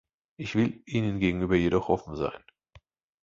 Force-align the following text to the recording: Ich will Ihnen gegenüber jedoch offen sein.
Ich 0.35 0.55
will 0.55 0.81
Ihnen 0.87 1.19
gegenüber 1.19 1.53
jedoch 1.55 1.87
offen 1.87 2.15
sein. 2.15 2.43